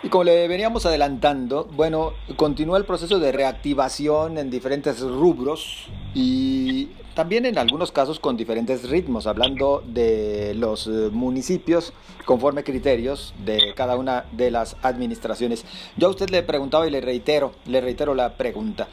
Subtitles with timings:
[0.00, 6.86] Y como le veníamos adelantando, bueno, continúa el proceso de reactivación en diferentes rubros y
[7.14, 11.92] también en algunos casos con diferentes ritmos, hablando de los eh, municipios
[12.24, 15.64] conforme criterios de cada una de las administraciones.
[15.96, 18.86] Yo a usted le preguntaba y le reitero, le reitero la pregunta.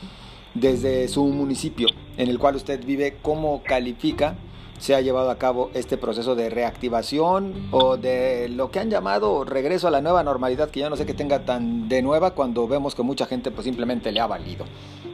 [0.56, 1.88] Desde su municipio
[2.18, 4.38] en el cual usted vive, ¿cómo califica
[4.80, 9.44] se ha llevado a cabo este proceso de reactivación o de lo que han llamado
[9.46, 12.68] regreso a la nueva normalidad, que yo no sé que tenga tan de nueva cuando
[12.68, 14.66] vemos que mucha gente pues simplemente le ha valido.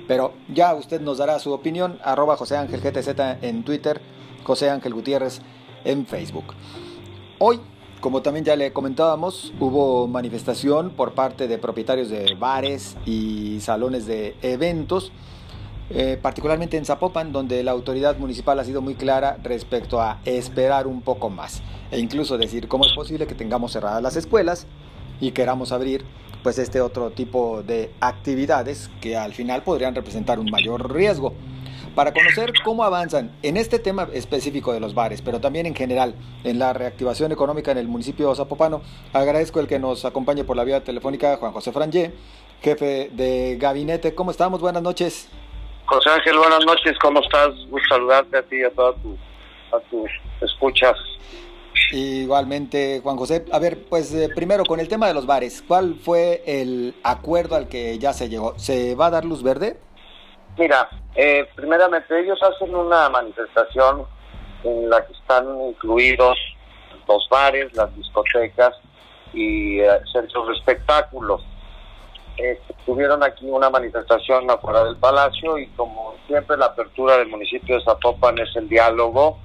[0.08, 3.10] Pero ya usted nos dará su opinión, arroba José Ángel GTZ
[3.42, 4.02] en Twitter,
[4.44, 5.42] José Ángel Gutiérrez
[5.86, 6.54] en Facebook.
[7.40, 7.60] Hoy,
[8.02, 14.06] como también ya le comentábamos, hubo manifestación por parte de propietarios de bares y salones
[14.06, 15.12] de eventos
[15.94, 20.88] eh, particularmente en Zapopan, donde la autoridad municipal ha sido muy clara respecto a esperar
[20.88, 24.66] un poco más e incluso decir cómo es posible que tengamos cerradas las escuelas
[25.20, 26.06] y queramos abrir
[26.44, 31.34] pues este otro tipo de actividades que al final podrían representar un mayor riesgo.
[31.94, 36.16] Para conocer cómo avanzan en este tema específico de los bares, pero también en general
[36.46, 40.64] en la reactivación económica en el municipio zapopano, agradezco el que nos acompañe por la
[40.64, 42.14] vía telefónica Juan José Frangé,
[42.62, 44.16] jefe de gabinete.
[44.16, 44.62] ¿Cómo estamos?
[44.62, 45.28] Buenas noches.
[45.92, 47.50] José Ángel, buenas noches, ¿cómo estás?
[47.70, 48.96] Gusto saludarte a ti y a todas
[49.90, 50.96] tus escuchas.
[51.92, 53.44] Igualmente, Juan José.
[53.52, 57.58] A ver, pues eh, primero con el tema de los bares, ¿cuál fue el acuerdo
[57.58, 58.58] al que ya se llegó?
[58.58, 59.82] ¿Se va a dar luz verde?
[60.58, 64.06] Mira, eh, primeramente ellos hacen una manifestación
[64.64, 66.38] en la que están incluidos
[67.06, 68.78] los bares, las discotecas
[69.34, 71.46] y eh, centros de espectáculos.
[72.38, 77.76] Eh, tuvieron aquí una manifestación afuera del palacio y como siempre la apertura del municipio
[77.76, 79.38] de Zapopan es el diálogo,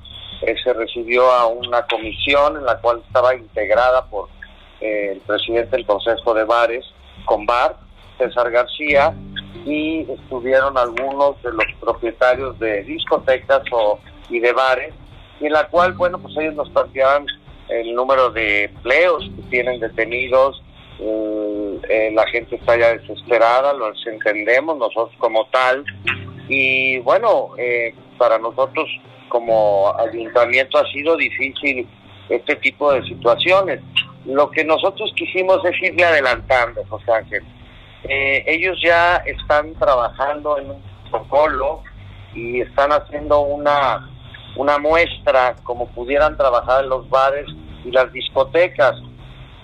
[0.43, 4.28] eh, se recibió a una comisión en la cual estaba integrada por
[4.81, 6.84] eh, el presidente del Consejo de Bares,
[7.25, 7.77] Combar,
[8.19, 9.15] César García,
[9.65, 14.94] y estuvieron algunos de los propietarios de discotecas o, y de bares,
[15.41, 17.27] y en la cual, bueno, pues ellos nos planteaban
[17.69, 20.62] el número de empleos que tienen detenidos,
[20.99, 25.84] eh, la gente está ya desesperada, los entendemos nosotros como tal.
[26.49, 28.89] Y bueno, eh, para nosotros
[29.29, 31.89] como ayuntamiento ha sido difícil
[32.29, 33.81] este tipo de situaciones.
[34.25, 37.45] Lo que nosotros quisimos es irle adelantando, José Ángel.
[38.05, 41.83] Eh, ellos ya están trabajando en un protocolo
[42.34, 44.09] y están haciendo una,
[44.57, 47.47] una muestra como pudieran trabajar en los bares
[47.84, 48.95] y las discotecas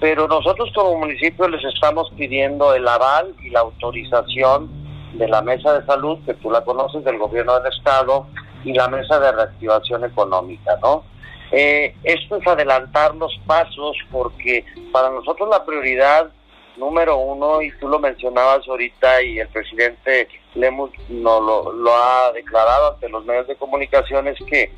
[0.02, 4.68] pero nosotros como municipio les estamos pidiendo el aval y la autorización
[5.12, 8.26] de la Mesa de Salud, que tú la conoces, del Gobierno del Estado,
[8.64, 11.04] y la Mesa de Reactivación Económica, ¿no?
[11.52, 16.32] Eh, esto es adelantar los pasos porque para nosotros la prioridad
[16.76, 20.26] número uno, y tú lo mencionabas ahorita y el presidente
[20.56, 24.72] Lemus no lo, lo ha declarado ante los medios de comunicación, es que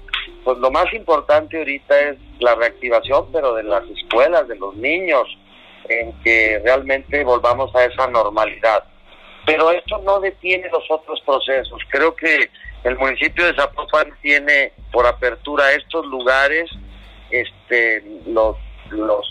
[0.45, 5.27] pues lo más importante ahorita es la reactivación, pero de las escuelas, de los niños,
[5.89, 8.85] en que realmente volvamos a esa normalidad.
[9.47, 11.81] Pero esto no detiene los otros procesos.
[11.91, 12.51] Creo que
[12.85, 16.71] el municipio de Zapopan tiene por apertura estos lugares,
[17.31, 18.57] este, los,
[18.91, 19.27] los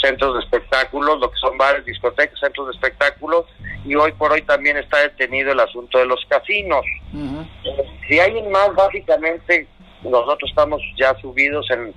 [0.00, 3.44] centros de espectáculos, lo que son bares, discotecas, centros de espectáculos,
[3.84, 6.84] y hoy por hoy también está detenido el asunto de los casinos.
[8.08, 9.66] Si hay más, básicamente
[10.10, 11.94] nosotros estamos ya subidos en,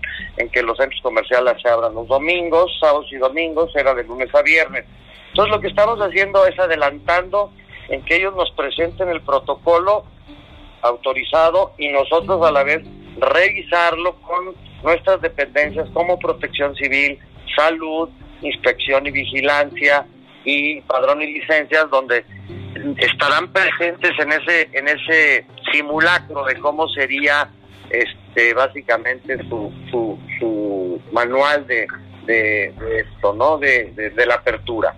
[0.50, 4.42] que los centros comerciales se abran los domingos, sábados y domingos, era de lunes a
[4.42, 4.86] viernes.
[5.30, 7.52] Entonces lo que estamos haciendo es adelantando
[7.90, 10.06] en que ellos nos presenten el protocolo
[10.81, 12.84] autorizado y nosotros a la vez
[13.18, 17.20] revisarlo con nuestras dependencias como protección civil,
[17.56, 18.09] salud,
[18.41, 20.06] inspección y vigilancia
[20.46, 22.24] y padrón y licencias donde
[22.97, 27.50] estarán presentes en ese en ese simulacro de cómo sería
[27.89, 31.87] este básicamente su, su, manual de,
[32.25, 33.58] de, esto, ¿no?
[33.58, 34.96] De, la apertura.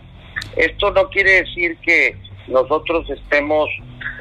[0.56, 2.18] Esto no quiere decir que
[2.48, 3.70] nosotros estemos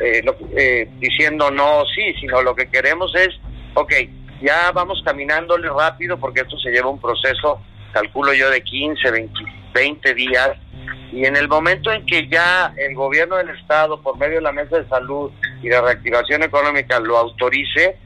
[0.00, 0.23] eh,
[0.56, 3.31] eh, diciendo no, sí, sino lo que queremos es,
[3.75, 3.93] ok,
[4.41, 7.61] ya vamos caminándole rápido porque esto se lleva un proceso,
[7.93, 9.35] calculo yo, de 15, 20,
[9.75, 10.50] 20 días.
[11.12, 14.53] Y en el momento en que ya el gobierno del Estado, por medio de la
[14.53, 17.99] Mesa de Salud y de Reactivación Económica, lo autorice,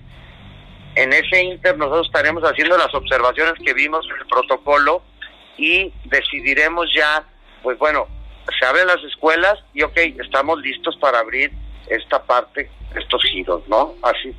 [0.95, 5.03] en ese inter nosotros estaremos haciendo las observaciones que vimos en el protocolo
[5.57, 7.25] y decidiremos ya,
[7.63, 8.07] pues bueno,
[8.59, 11.53] se abren las escuelas y ok, estamos listos para abrir
[11.89, 13.95] esta parte, estos giros, ¿no?
[14.03, 14.35] Así,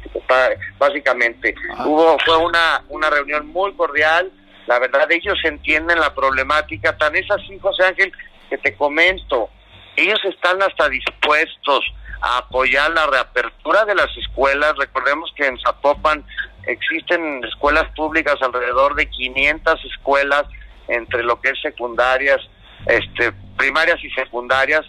[0.77, 1.55] básicamente.
[1.85, 4.31] Hubo, fue una, una reunión muy cordial,
[4.67, 8.11] La verdad, ellos entienden la problemática, tan es así, José Ángel,
[8.49, 9.49] que te comento,
[9.95, 11.85] ellos están hasta dispuestos
[12.25, 14.74] apoyar la reapertura de las escuelas.
[14.77, 16.25] Recordemos que en Zapopan
[16.68, 20.44] existen escuelas públicas, alrededor de 500 escuelas
[20.88, 22.42] entre lo que es secundarias,
[22.88, 24.86] este, primarias y secundarias.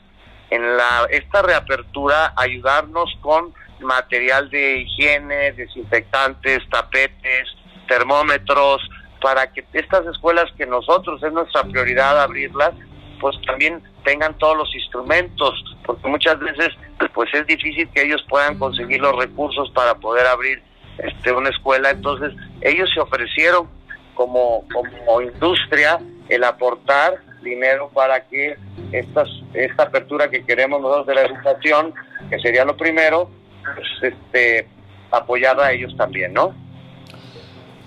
[0.51, 7.49] En la esta reapertura ayudarnos con material de higiene, desinfectantes, tapetes,
[7.89, 8.89] termómetros,
[9.21, 12.73] para que estas escuelas que nosotros es nuestra prioridad abrirlas,
[13.21, 15.53] pues también tengan todos los instrumentos,
[15.85, 16.69] porque muchas veces
[17.15, 20.63] pues es difícil que ellos puedan conseguir los recursos para poder abrir
[20.99, 23.69] este una escuela, entonces ellos se ofrecieron
[24.15, 25.99] como como industria
[26.29, 28.57] el aportar dinero para que
[28.93, 31.95] estas esta apertura que queremos nosotros de la educación,
[32.31, 33.31] que sería lo primero,
[33.75, 34.69] pues este
[35.11, 36.55] apoyar a ellos también, ¿no?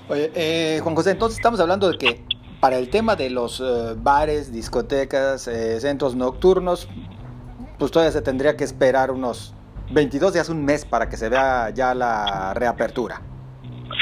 [0.08, 2.24] Oye, eh, Juan José, entonces estamos hablando de que
[2.60, 6.90] para el tema de los eh, bares, discotecas, eh, centros nocturnos,
[7.78, 9.54] pues todavía se tendría que esperar unos
[9.92, 13.22] 22 días, un mes para que se vea ya la reapertura.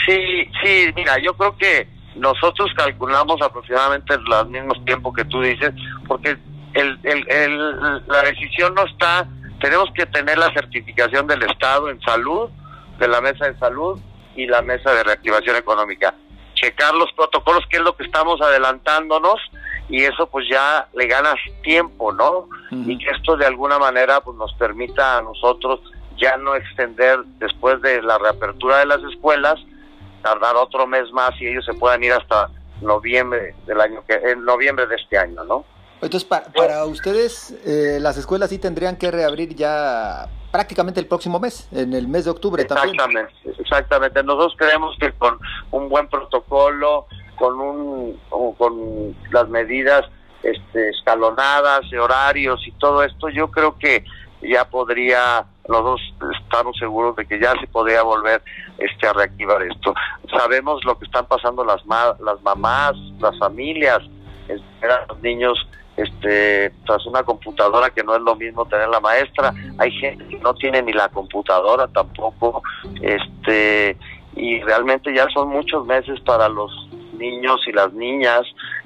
[0.05, 5.71] Sí, sí, mira, yo creo que nosotros calculamos aproximadamente los mismos tiempos que tú dices,
[6.07, 6.37] porque
[6.73, 9.27] el, el, la decisión no está,
[9.61, 12.49] tenemos que tener la certificación del Estado en salud,
[12.99, 13.99] de la mesa de salud
[14.35, 16.13] y la mesa de reactivación económica
[16.57, 19.39] checar los protocolos, que es lo que estamos adelantándonos,
[19.89, 22.49] y eso pues ya le ganas tiempo, ¿no?
[22.71, 25.79] Y que esto de alguna manera pues nos permita a nosotros
[26.17, 29.59] ya no extender después de la reapertura de las escuelas,
[30.21, 32.49] tardar otro mes más y ellos se puedan ir hasta
[32.81, 35.63] noviembre del año que en noviembre de este año, ¿no?
[36.01, 41.39] Entonces, para, para ustedes, eh, las escuelas sí tendrían que reabrir ya prácticamente el próximo
[41.39, 43.27] mes, en el mes de octubre exactamente, también.
[43.59, 45.39] Exactamente, nosotros creemos que con
[45.71, 48.19] un buen protocolo, con un
[48.57, 50.05] con las medidas
[50.43, 54.03] este, escalonadas, horarios y todo esto, yo creo que
[54.41, 56.01] ya podría, nosotros
[56.43, 58.41] estamos seguros de que ya se podría volver
[58.77, 59.93] este a reactivar esto.
[60.29, 63.99] Sabemos lo que están pasando las las mamás, las familias,
[65.09, 65.57] los niños
[65.97, 70.37] este tras una computadora que no es lo mismo tener la maestra hay gente que
[70.37, 72.61] no tiene ni la computadora tampoco
[73.01, 73.97] este
[74.35, 76.71] y realmente ya son muchos meses para los
[77.17, 78.41] niños y las niñas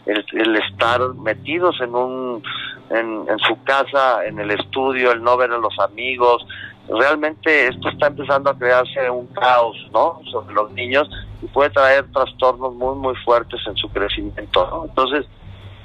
[0.06, 2.44] el, estar metidos en un
[2.90, 6.46] en, su casa en el estudio el no ver a los amigos.
[6.90, 11.10] Realmente esto está empezando a crearse un caos no sobre los niños
[11.42, 15.25] y puede traer trastornos muy muy fuertes en su crecimiento entonces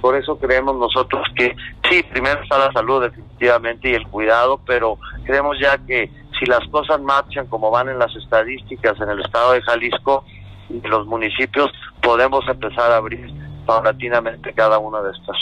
[0.06, 1.56] por eso creemos nosotros que
[1.90, 6.64] sí, primero está la salud definitivamente y el cuidado, pero creemos ya que si las
[6.68, 10.24] cosas marchan como van en las estadísticas en el estado de Jalisco
[10.70, 13.34] y los municipios, podemos empezar a abrir
[13.66, 15.36] paulatinamente cada una de estas.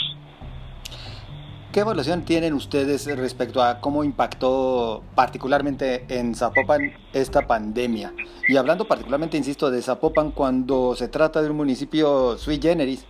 [1.74, 8.14] ¿Qué evaluación tienen ustedes respecto a cómo impactó particularmente en Zapopan esta pandemia?
[8.48, 13.04] Y hablando particularmente, insisto, de Zapopan cuando se trata de un municipio sui generis,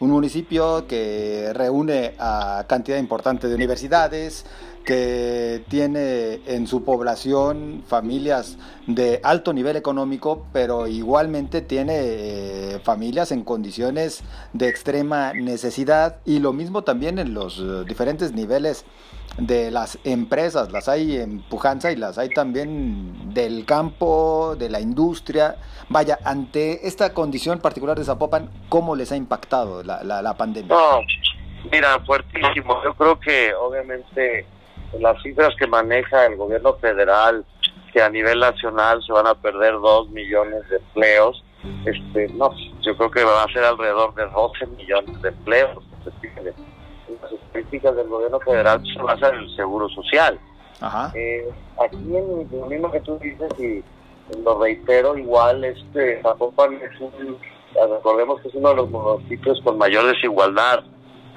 [0.00, 4.44] un municipio que reúne a cantidad importante de universidades,
[4.84, 13.32] que tiene en su población familias de alto nivel económico, pero igualmente tiene eh, familias
[13.32, 18.84] en condiciones de extrema necesidad y lo mismo también en los diferentes niveles
[19.38, 24.80] de las empresas, las hay en Pujanza y las hay también del campo, de la
[24.80, 25.56] industria.
[25.88, 30.74] Vaya, ante esta condición particular de Zapopan, ¿cómo les ha impactado la, la, pandemia?
[30.74, 31.00] No,
[31.70, 32.82] mira, fuertísimo.
[32.84, 34.46] Yo creo que obviamente
[34.98, 37.44] las cifras que maneja el gobierno federal,
[37.92, 41.44] que a nivel nacional se van a perder dos millones de empleos,
[41.86, 42.50] este, no,
[42.82, 45.82] yo creo que va a ser alrededor de 12 millones de empleos
[47.52, 50.38] políticas del gobierno federal se basan en el seguro social.
[51.14, 51.48] Eh,
[51.82, 53.82] aquí en lo mismo que tú dices y
[54.42, 57.38] lo reitero igual este Zapopan es un
[57.74, 60.84] recordemos que es uno de los municipios con mayor desigualdad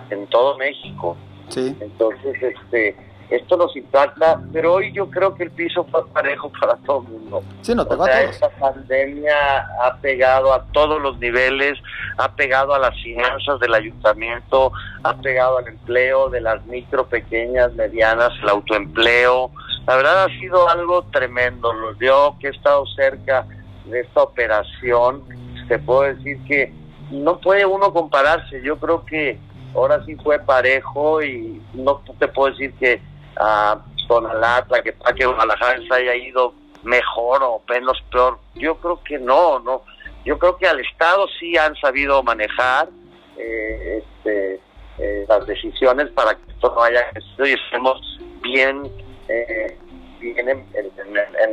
[0.10, 1.16] en todo México
[1.50, 1.76] sí.
[1.80, 2.96] entonces este
[3.30, 7.14] esto nos impacta, pero hoy yo creo que el piso fue parejo para todo el
[7.14, 7.44] mundo.
[7.62, 11.78] Sí, no, o sea, esta pandemia ha pegado a todos los niveles,
[12.18, 14.72] ha pegado a las finanzas del ayuntamiento,
[15.04, 19.52] ha pegado al empleo de las micro, pequeñas, medianas, el autoempleo.
[19.86, 21.74] La verdad ha sido algo tremendo.
[22.00, 23.46] Yo que he estado cerca
[23.86, 25.24] de esta operación,
[25.68, 26.74] te puedo decir que
[27.12, 28.62] no puede uno compararse.
[28.64, 29.38] Yo creo que
[29.76, 33.02] ahora sí fue parejo y no te puedo decir que
[33.40, 36.54] a Tonalá, que para que Guadalajara se haya ido
[36.84, 38.40] mejor o menos peor.
[38.56, 39.84] Yo creo que no, no.
[40.26, 42.90] Yo creo que al Estado sí han sabido manejar
[43.38, 44.60] eh, este,
[44.98, 47.06] eh, las decisiones para que esto no haya
[47.38, 48.02] y estemos
[48.42, 48.92] bien,
[49.28, 49.78] eh,
[50.20, 50.66] bien en,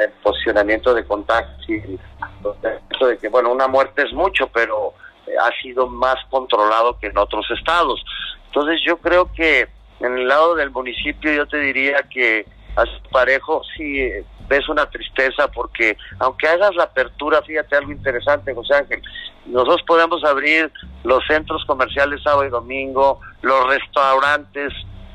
[0.01, 4.95] el posicionamiento de contactos y de que, bueno, una muerte es mucho, pero
[5.41, 8.03] ha sido más controlado que en otros estados.
[8.47, 9.69] Entonces yo creo que
[10.05, 12.47] en el lado del municipio yo te diría que
[12.77, 14.11] a parejo sí
[14.49, 19.03] ves una tristeza porque aunque hagas la apertura, fíjate algo interesante, José Ángel,
[19.47, 20.71] nosotros podemos abrir
[21.05, 24.73] los centros comerciales sábado y domingo, los restaurantes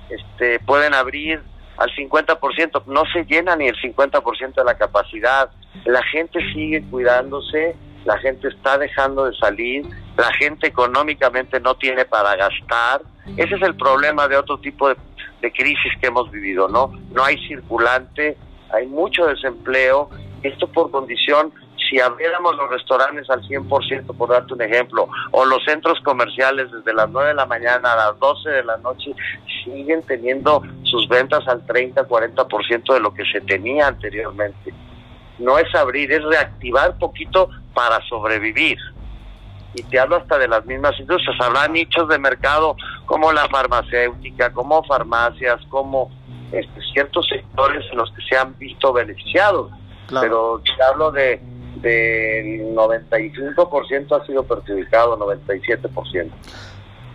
[0.10, 1.42] este, pueden abrir
[1.78, 5.50] al 50%, no se llena ni el 50% de la capacidad,
[5.86, 9.86] la gente sigue cuidándose, la gente está dejando de salir,
[10.18, 13.02] la gente económicamente no tiene para gastar,
[13.38, 14.96] ese es el problema de otro tipo de,
[15.42, 16.92] de crisis que hemos vivido, ¿no?
[17.12, 18.38] No hay circulante,
[18.72, 20.10] hay mucho desempleo,
[20.44, 21.52] esto por condición,
[21.90, 26.94] si abriéramos los restaurantes al 100%, por darte un ejemplo, o los centros comerciales desde
[26.94, 29.12] las 9 de la mañana a las 12 de la noche,
[29.64, 34.74] siguen teniendo sus ventas al 30, 40% de lo que se tenía anteriormente.
[35.40, 38.78] No es abrir, es reactivar poquito para sobrevivir.
[39.74, 41.40] Y te hablo hasta de las mismas industrias.
[41.40, 42.76] Habrá nichos de mercado
[43.10, 46.12] como la farmacéutica, como farmacias, como
[46.52, 49.72] este, ciertos sectores en los que se han visto beneficiados.
[50.08, 51.42] Pero te hablo de
[51.82, 56.30] del 95% ha sido perjudicado, 97%.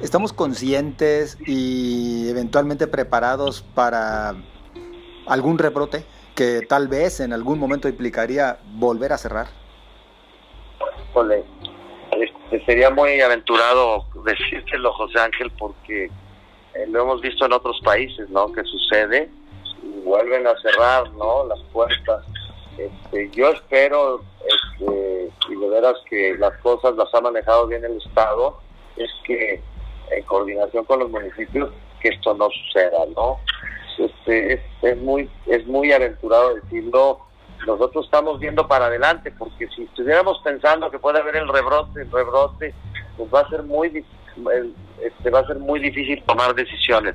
[0.00, 4.34] ¿Estamos conscientes y eventualmente preparados para
[5.26, 9.46] algún rebrote que tal vez en algún momento implicaría volver a cerrar?
[12.20, 18.28] Este, sería muy aventurado decírtelo, José Ángel, porque eh, lo hemos visto en otros países,
[18.30, 18.50] ¿no?
[18.52, 19.30] Que sucede
[19.82, 21.46] y vuelven a cerrar, ¿no?
[21.46, 22.24] Las puertas.
[22.78, 27.98] Este, yo espero, este, y de veras que las cosas las ha manejado bien el
[27.98, 28.58] Estado,
[28.96, 29.62] es que
[30.10, 33.38] en coordinación con los municipios que esto no suceda, ¿no?
[33.98, 37.20] Este, es, es muy es muy aventurado decirlo.
[37.66, 42.10] Nosotros estamos viendo para adelante, porque si estuviéramos pensando que puede haber el rebrote, el
[42.10, 42.74] rebrote,
[43.16, 44.24] pues va a ser muy difícil
[45.00, 47.14] este, va a ser muy difícil tomar decisiones.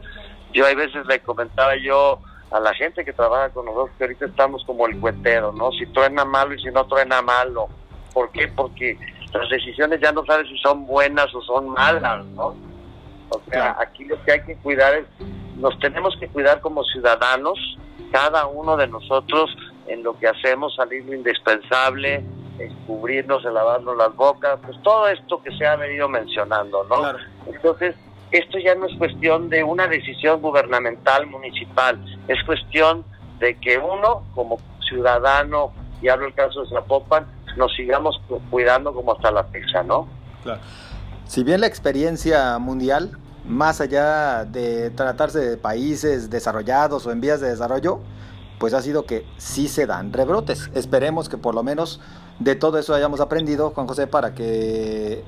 [0.53, 2.19] Yo hay veces le comentaba yo
[2.51, 5.71] a la gente que trabaja con nosotros que ahorita estamos como el cuetero, ¿no?
[5.71, 7.67] Si truena malo y si no truena malo.
[8.13, 8.47] ¿Por qué?
[8.47, 8.97] Porque
[9.33, 12.55] las decisiones ya no sabes si son buenas o son malas, ¿no?
[13.29, 15.05] O sea, aquí lo que hay que cuidar es,
[15.57, 17.77] nos tenemos que cuidar como ciudadanos,
[18.11, 19.55] cada uno de nosotros
[19.89, 22.23] en lo que hacemos, salir lo indispensable,
[22.85, 27.13] cubrirnos, lavarnos las bocas, pues todo esto que se ha venido mencionando, ¿no?
[27.47, 27.95] Entonces,
[28.31, 33.03] esto ya no es cuestión de una decisión gubernamental municipal, es cuestión
[33.39, 37.25] de que uno, como ciudadano, y hablo el caso de Zapopan,
[37.57, 40.07] nos sigamos cuidando como hasta la fecha, ¿no?
[40.43, 40.61] Claro.
[41.25, 47.41] Si bien la experiencia mundial, más allá de tratarse de países desarrollados o en vías
[47.41, 47.99] de desarrollo,
[48.59, 50.69] pues ha sido que sí se dan rebrotes.
[50.75, 51.99] Esperemos que por lo menos
[52.39, 55.23] de todo eso hayamos aprendido, Juan José, para que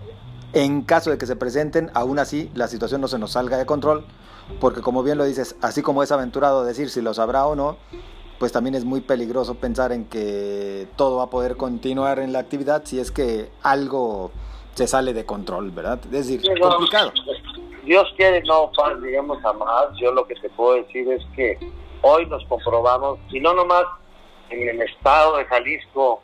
[0.53, 3.65] en caso de que se presenten, aún así la situación no se nos salga de
[3.65, 4.05] control,
[4.59, 7.77] porque como bien lo dices, así como es aventurado decir si lo sabrá o no,
[8.37, 12.39] pues también es muy peligroso pensar en que todo va a poder continuar en la
[12.39, 14.31] actividad si es que algo
[14.73, 15.99] se sale de control, ¿verdad?
[16.05, 17.11] Es decir, complicado.
[17.85, 18.71] Dios quiere no
[19.01, 19.87] digamos a más.
[19.99, 21.57] Yo lo que te puedo decir es que
[22.01, 23.85] hoy nos comprobamos, y no nomás
[24.49, 26.21] en el estado de Jalisco,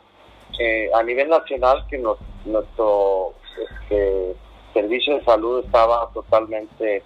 [0.58, 3.34] eh, a nivel nacional, que nuestro
[3.70, 4.36] este,
[4.74, 7.02] servicio de salud estaba totalmente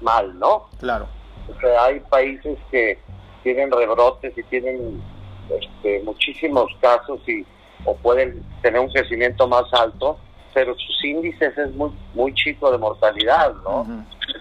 [0.00, 0.68] mal, ¿no?
[0.78, 1.06] Claro.
[1.48, 2.98] O sea, hay países que
[3.42, 5.02] tienen rebrotes y tienen
[5.48, 7.44] este, muchísimos casos y
[7.84, 10.18] o pueden tener un crecimiento más alto,
[10.52, 13.86] pero sus índices es muy muy chico de mortalidad, ¿no?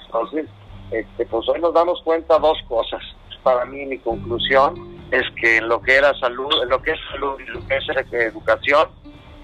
[0.05, 0.47] Entonces,
[0.89, 3.01] este, pues hoy nos damos cuenta dos cosas
[3.43, 6.99] para mí mi conclusión es que en lo que era salud, en lo que es
[7.11, 8.89] salud y lo que es educación,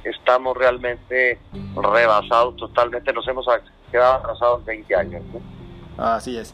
[0.03, 1.39] estamos realmente
[1.75, 3.45] rebasados totalmente, nos hemos
[3.91, 5.23] quedado atrasados 20 años.
[5.97, 6.53] Así es.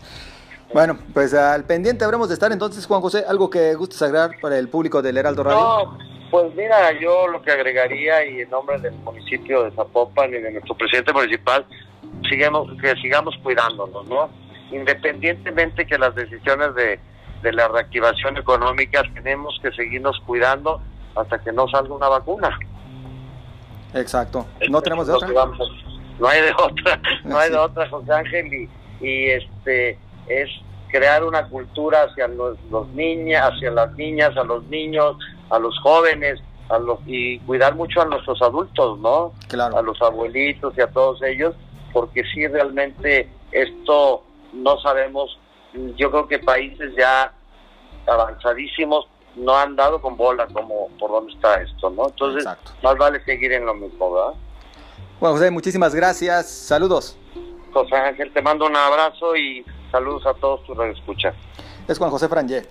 [0.74, 4.60] Bueno, pues al pendiente habremos de estar entonces, Juan José, algo que gustes agregar para
[4.60, 5.60] el público del Heraldo Radio.
[5.60, 5.98] No,
[6.30, 10.52] pues mira, yo lo que agregaría y en nombre del municipio de Zapopan y de
[10.52, 11.66] nuestro presidente municipal,
[12.30, 14.30] sigamos, que sigamos cuidándonos, ¿no?
[14.72, 17.00] Independientemente que las decisiones de
[17.42, 20.82] de la reactivación económica tenemos que seguirnos cuidando
[21.16, 22.58] hasta que no salga una vacuna.
[23.94, 24.46] Exacto.
[24.70, 25.30] No tenemos de otra.
[25.30, 28.70] no hay de otra, no hay de otra, José Ángel, y,
[29.06, 30.50] y este es
[30.90, 35.18] crear una cultura hacia los, los niños, hacia las niñas, a los niños,
[35.50, 39.34] a los jóvenes, a los y cuidar mucho a nuestros adultos, ¿no?
[39.48, 39.78] Claro.
[39.78, 41.56] A los abuelitos y a todos ellos,
[41.94, 45.38] porque sí realmente esto no sabemos.
[45.74, 47.32] Yo creo que países ya
[48.08, 52.08] avanzadísimos no han dado con bola como por dónde está esto, ¿no?
[52.08, 52.72] Entonces, Exacto.
[52.84, 54.34] más vale seguir en lo mismo, ¿verdad?
[55.20, 56.50] Bueno, José, muchísimas gracias.
[56.50, 57.18] Saludos.
[57.72, 61.36] José Ángel, te mando un abrazo y saludos a todos tus radioescuchas.
[61.88, 62.66] Es Juan José Frangé.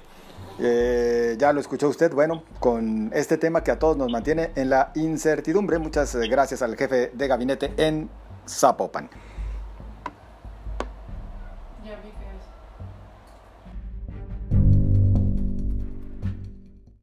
[0.60, 4.70] Eh, ya lo escuchó usted, bueno, con este tema que a todos nos mantiene en
[4.70, 5.78] la incertidumbre.
[5.78, 8.10] Muchas gracias al jefe de gabinete en
[8.48, 9.08] Zapopan.